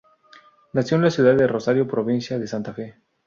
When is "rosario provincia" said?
1.45-2.39